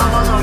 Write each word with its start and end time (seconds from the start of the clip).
Mama, 0.00 0.40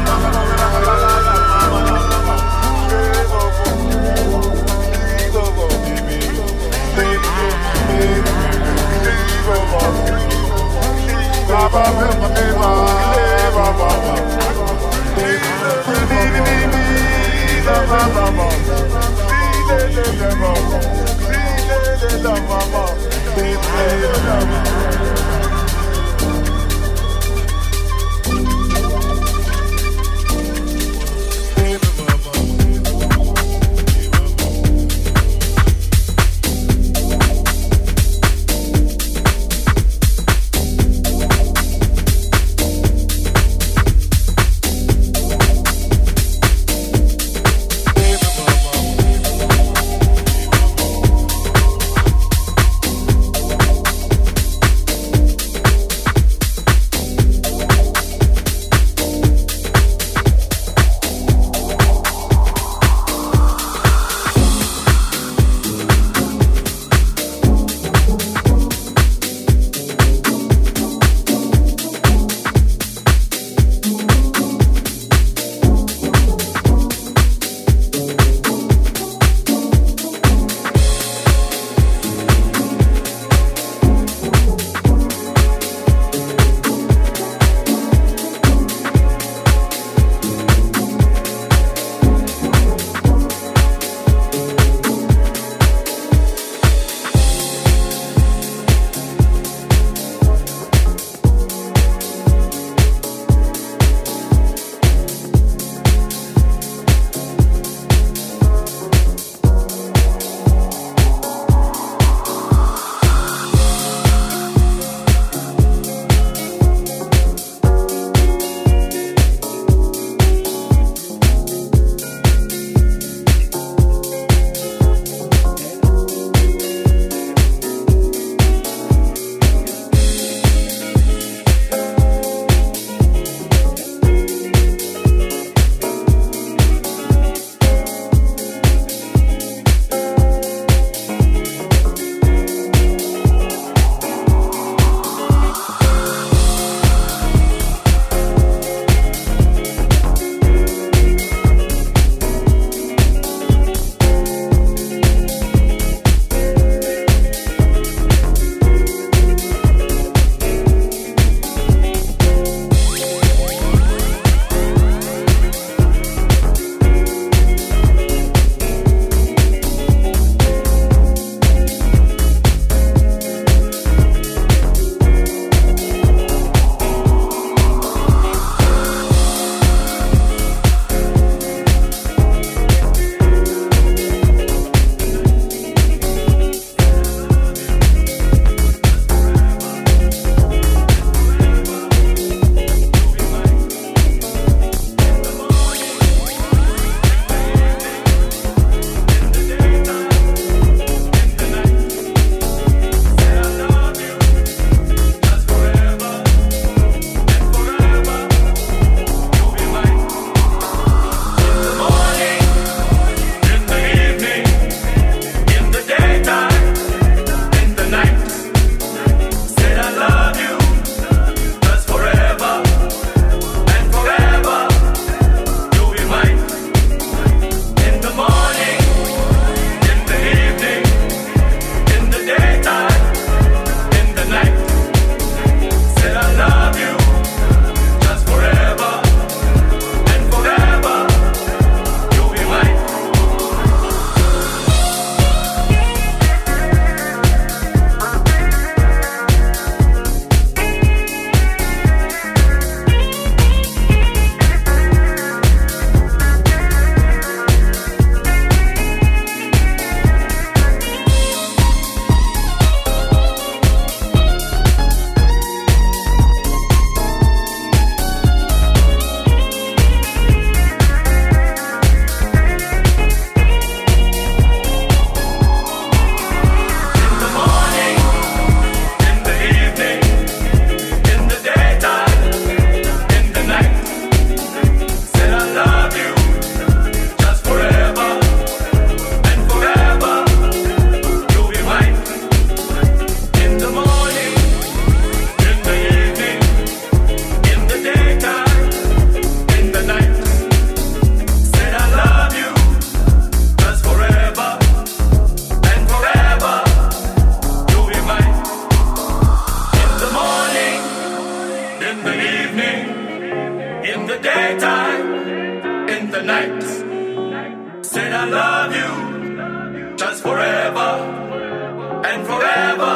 and 322.17 322.25
forever. 322.25 322.95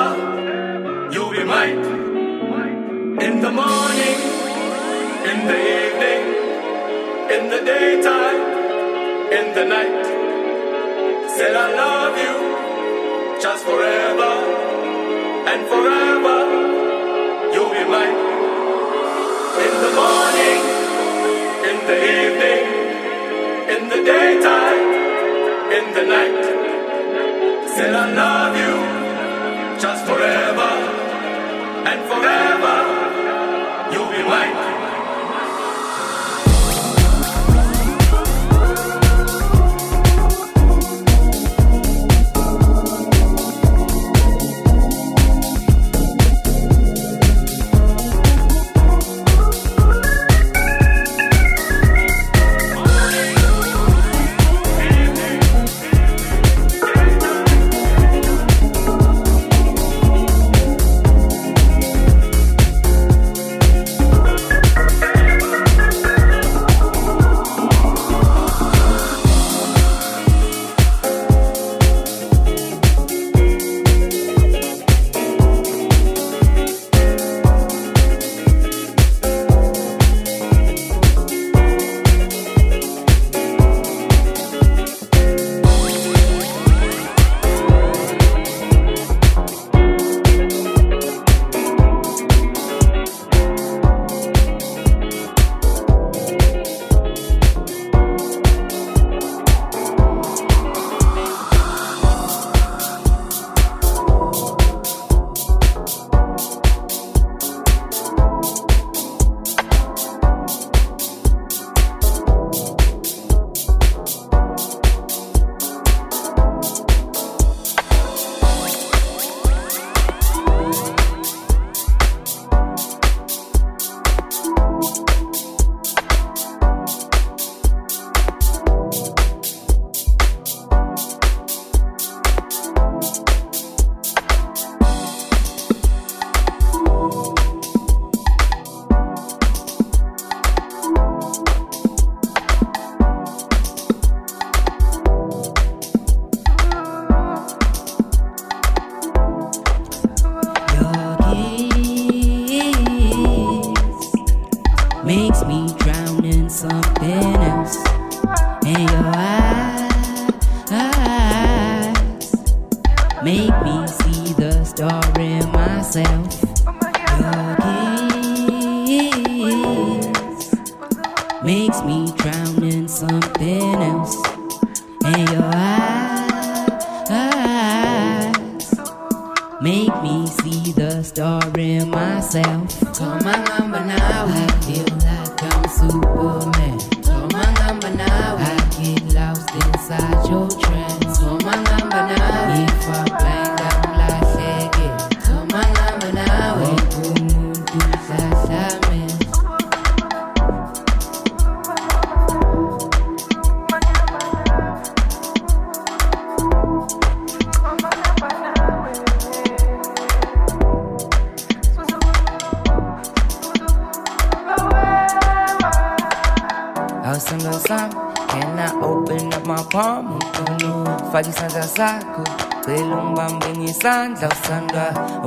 You'll 1.14 1.32
be 1.32 1.44
mine 1.44 1.82
in 3.28 3.36
the 3.46 3.52
morning, 3.62 4.18
in 5.30 5.40
the 5.50 5.60
evening, 5.80 6.24
in 7.36 7.44
the 7.54 7.62
daytime, 7.72 8.42
in 9.38 9.46
the 9.58 9.66
night. 9.76 10.06
Said 11.36 11.54
I 11.66 11.68
love 11.84 12.16
you 12.26 12.36
just 13.46 13.64
forever 13.70 14.34
and 15.52 15.62
forever. 15.72 16.38
You'll 17.54 17.74
be 17.80 17.86
mine 17.96 18.20
in 19.66 19.74
the 19.86 19.92
morning, 20.02 20.60
in 21.70 21.78
the 21.90 21.98
evening, 22.18 22.64
in 23.76 23.82
the 23.94 24.02
daytime, 24.14 24.84
in 25.78 25.86
the 25.98 26.06
night. 26.16 26.44
Said 27.76 27.94
I 27.94 28.06
love 28.22 28.56
you 28.64 28.81
and 31.86 32.02
forever. 32.10 32.76
You'll 33.92 34.12
be 34.12 34.24
mine. 34.24 34.61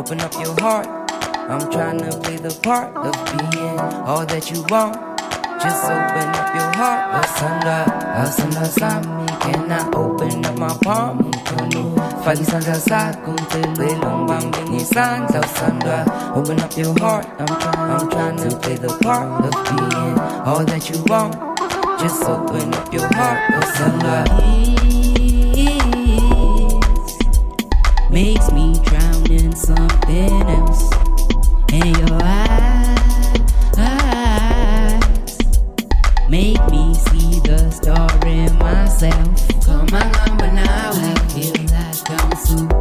Open 0.04 0.20
up 0.20 0.34
your 0.34 0.54
heart. 0.60 0.86
I'm 1.48 1.72
trying 1.72 1.96
to 1.96 2.18
play 2.20 2.36
the 2.36 2.52
part 2.62 2.94
of 2.94 3.14
being 3.24 3.78
all 4.04 4.26
that 4.26 4.50
you 4.50 4.60
want. 4.68 5.00
Just 5.64 5.82
open 5.88 6.28
up 6.28 6.52
your 6.52 6.70
heart. 6.76 7.24
Wasanga, 7.24 7.88
wasanga 8.12 8.66
sami. 8.68 9.26
Can 9.40 9.72
I 9.72 9.80
open 9.96 10.44
up 10.44 10.58
my 10.58 10.76
palm? 10.84 11.18
Mkono 11.32 11.96
Fagi 12.22 12.42
isandla 12.42 12.74
sakho 12.74 13.32
ngicela 13.32 14.08
ungibambe 14.14 14.58
ngesandla 14.70 15.40
usandwa 15.40 16.04
Open 16.36 16.60
up 16.60 16.76
your 16.76 16.98
heart. 17.00 17.26
I'm 17.40 17.46
trying, 17.46 17.90
I'm 17.90 18.10
trying 18.10 18.36
to 18.50 18.56
play 18.58 18.76
the 18.76 18.92
part 19.00 19.44
of 19.44 19.52
being 19.64 20.18
all 20.44 20.64
that 20.66 20.90
you 20.90 21.02
want. 21.08 21.32
Just 21.98 22.22
open 22.24 22.74
up 22.74 22.92
your 22.92 23.08
heart. 23.14 23.40
Wasanga 23.54 24.44
makes 28.10 28.52
me 28.52 28.78
in 29.30 29.54
something 29.54 30.30
else. 30.48 30.90
in 31.72 31.86
your 31.86 32.20
eyes, 32.22 32.98
make 36.28 36.60
me 36.70 36.94
see 36.94 37.40
the 37.40 37.70
star 37.70 38.08
in 38.26 38.56
myself. 38.58 39.48
Call 39.64 39.84
my 39.90 40.04
number 40.26 40.50
now. 40.52 40.90
I 40.92 41.14
feel 41.32 41.52
like 41.72 42.10
I'm 42.10 42.36
Superman. 42.36 42.73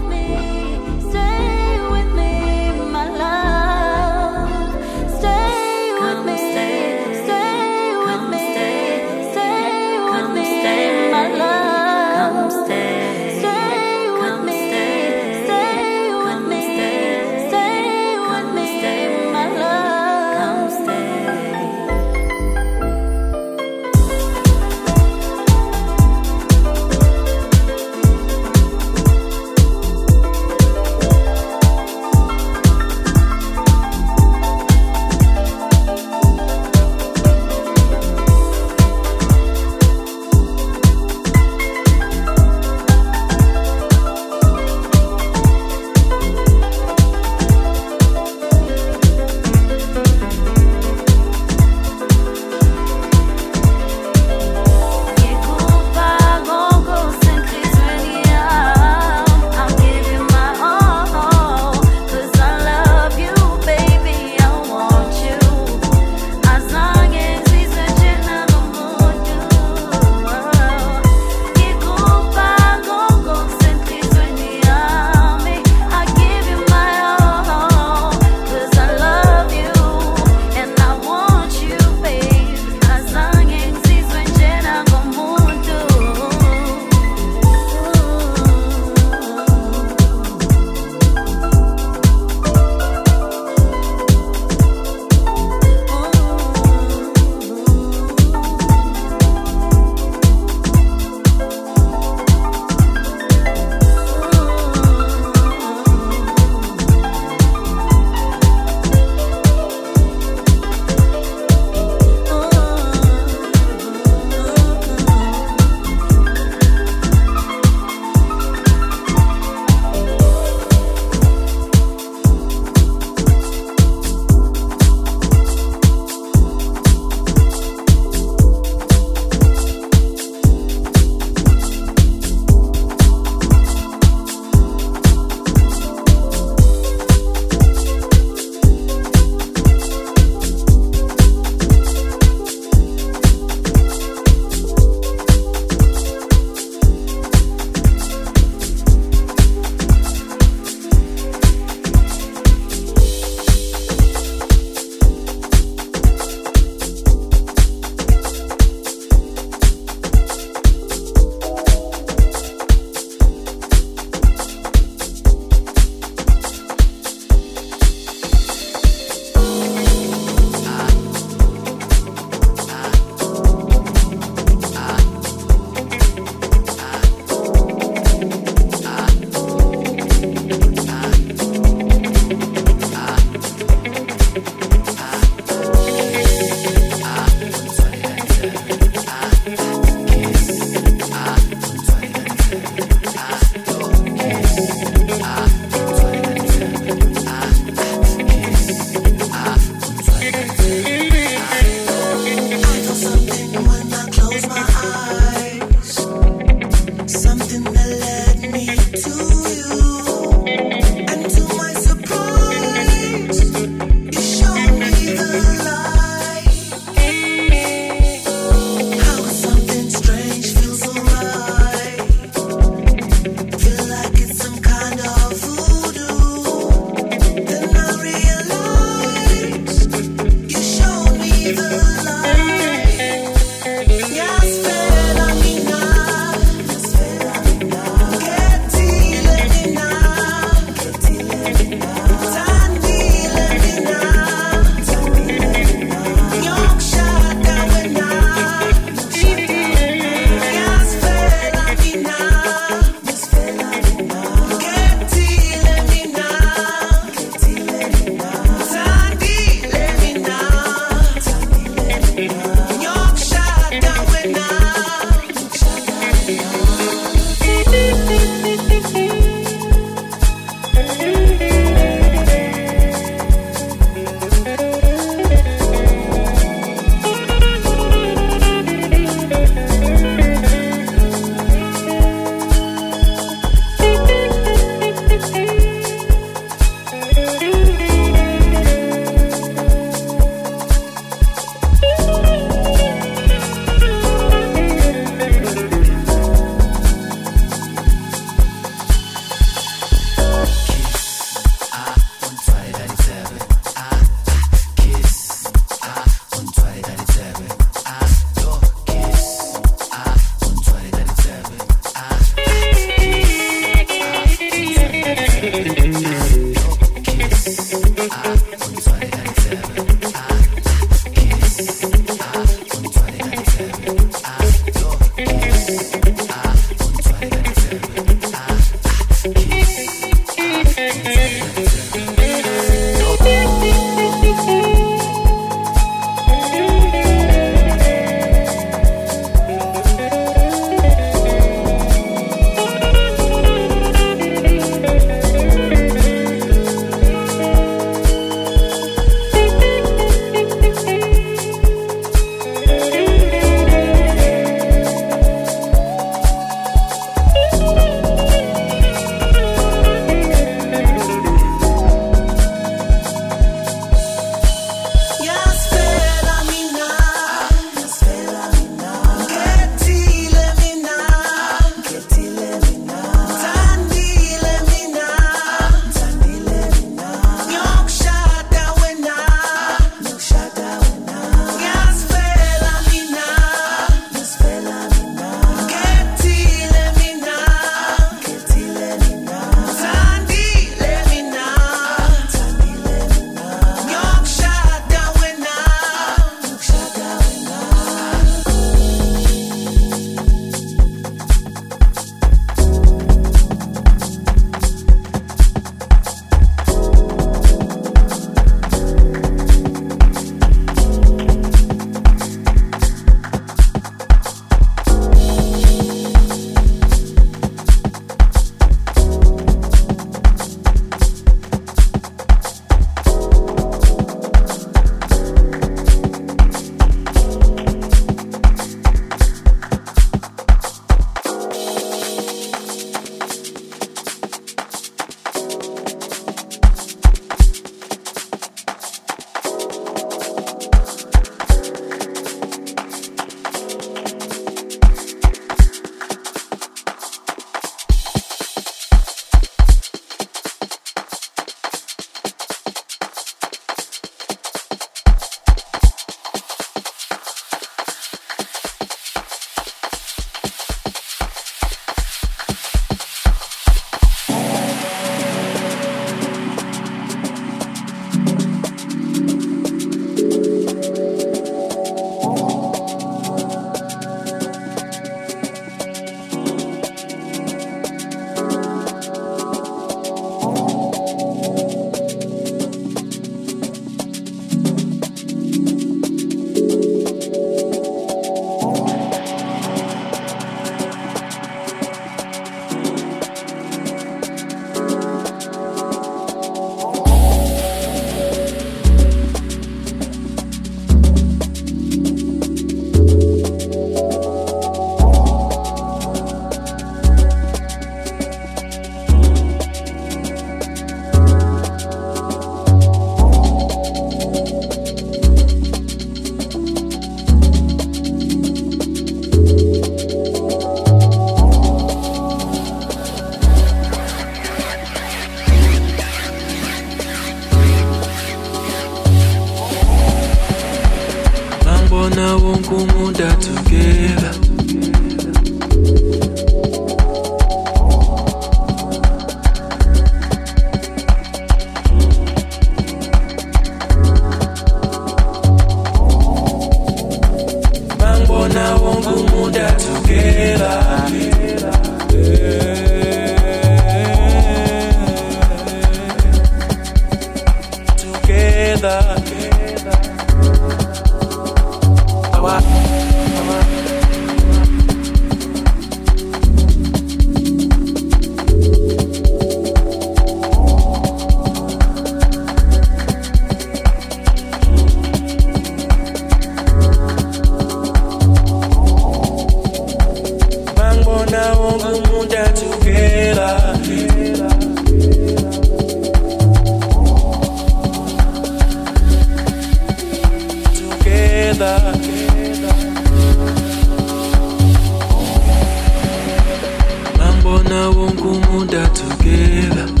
now 597.71 597.89
won't 597.93 598.17
go 598.17 598.33
more 598.51 598.65
that 598.65 598.93
together. 598.93 600.00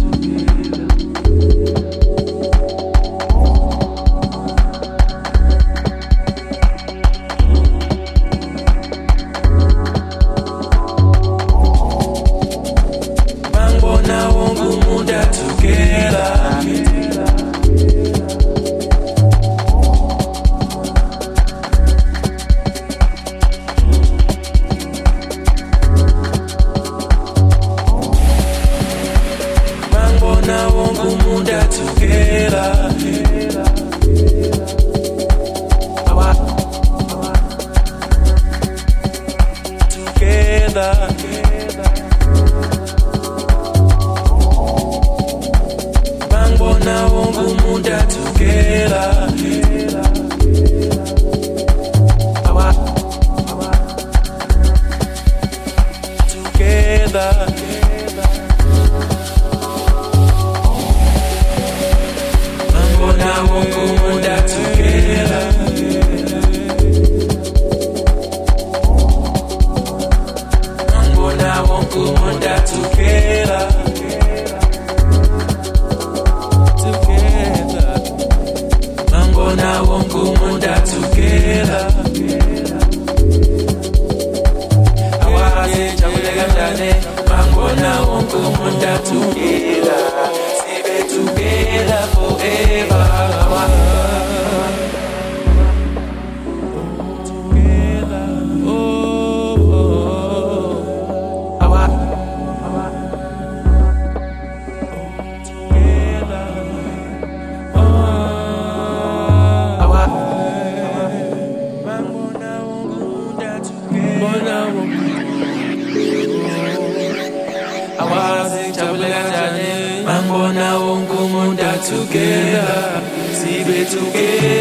together, 121.81 123.01
see 123.33 123.63
we're 123.63 123.85
together. 123.85 124.60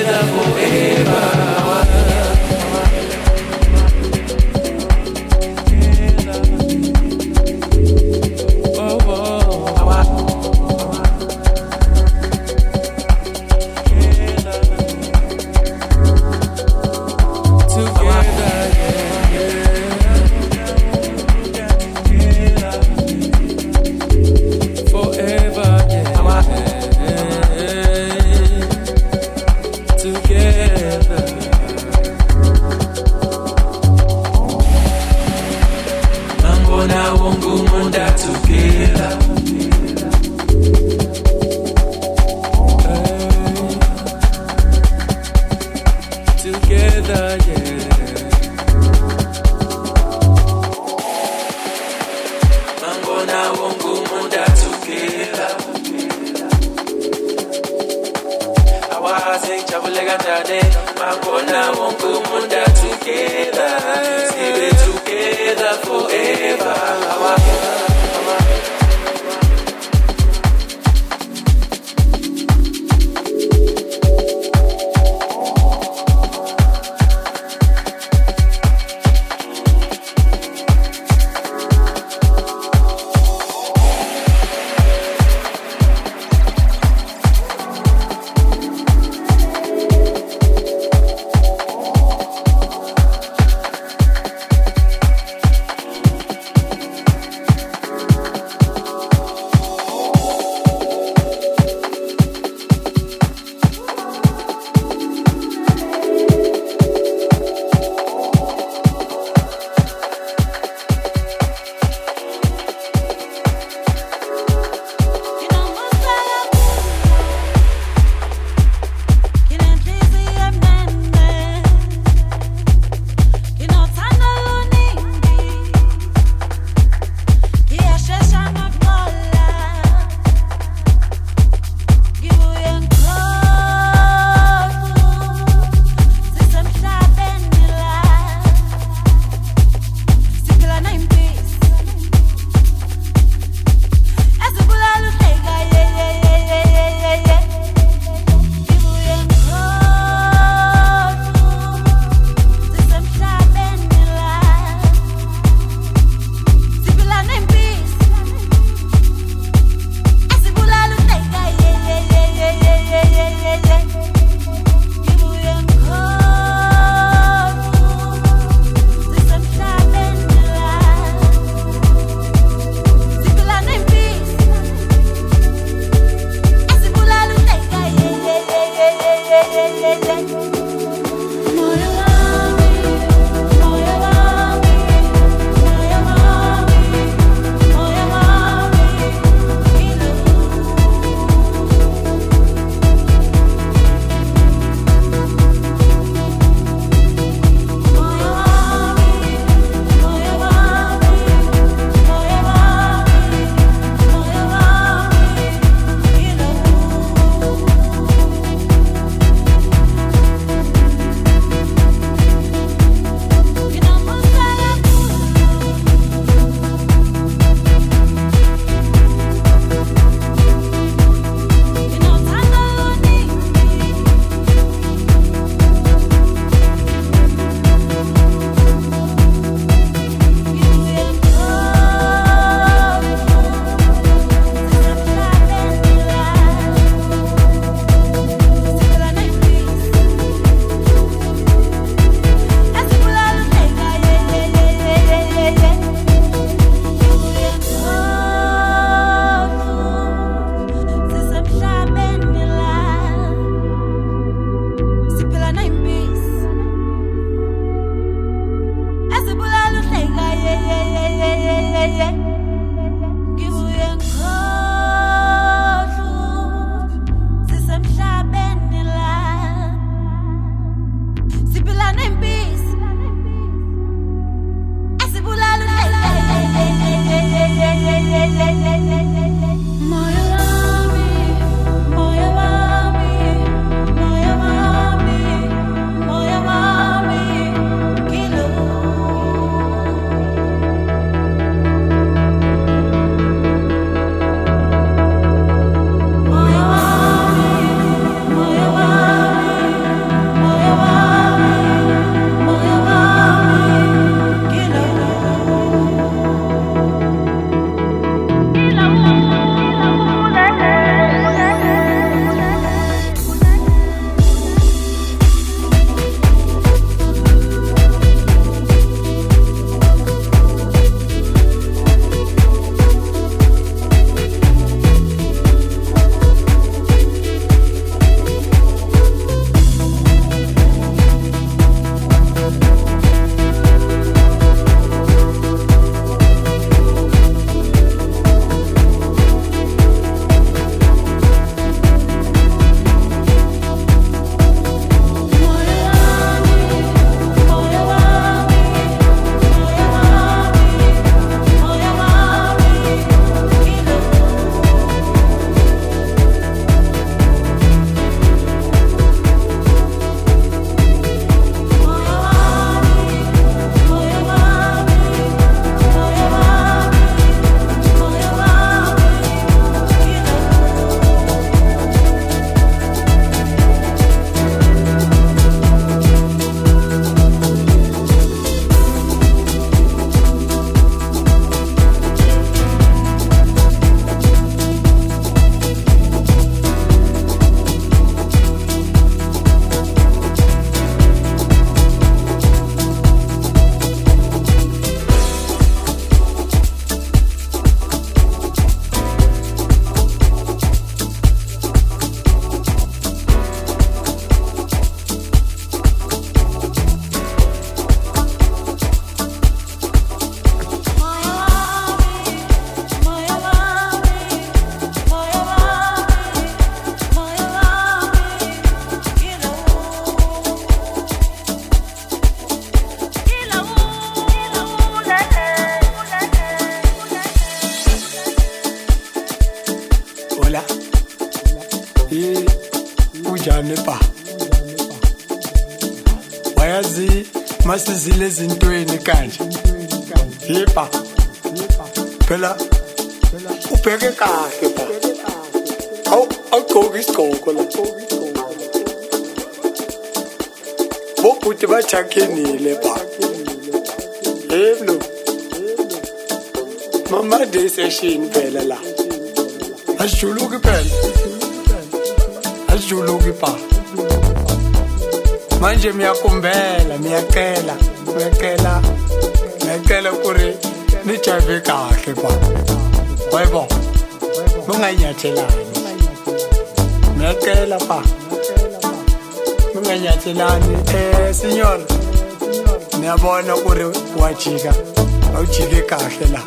a 485.34 485.38
wu 485.40 485.46
chile 485.46 485.80
kahle 485.90 486.26
la. 486.34 486.42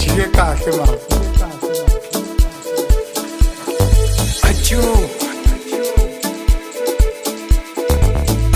Chile 0.00 0.26
kahle 0.36 0.72
ma. 0.78 0.86
Achu. 4.48 4.82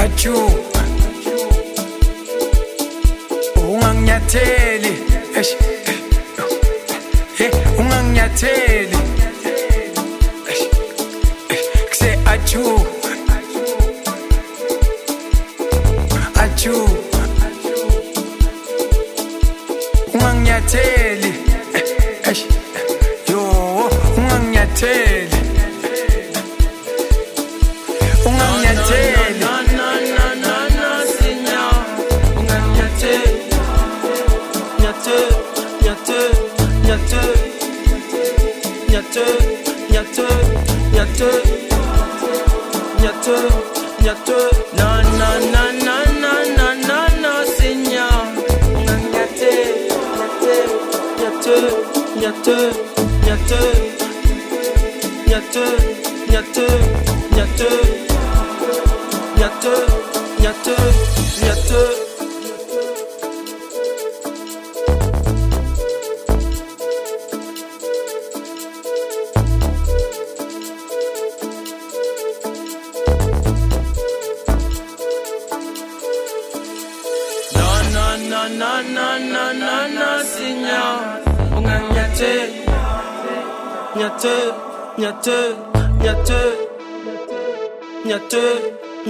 Achu. 0.04 0.34
Unganginyatheli 3.56 4.92
eshi 5.38 5.56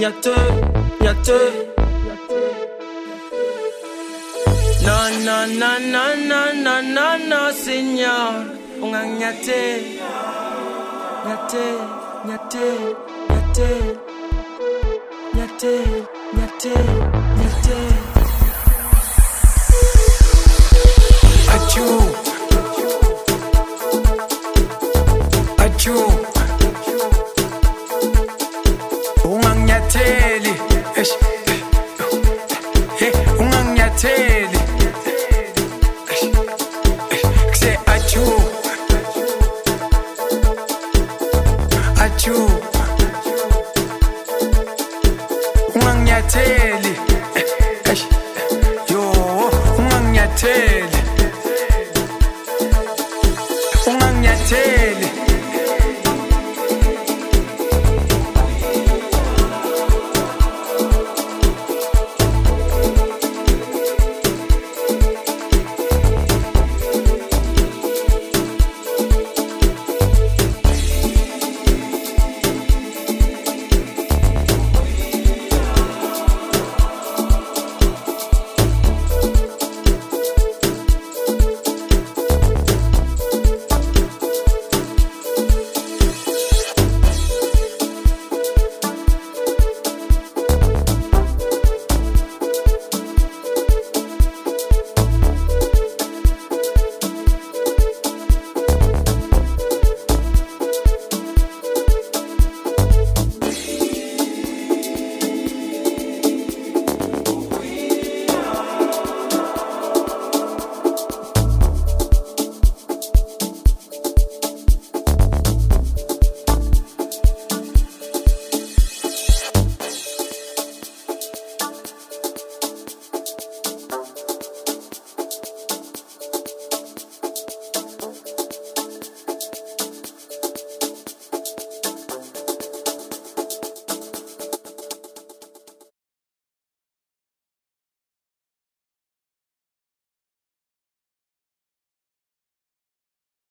nyatheli 0.07 0.36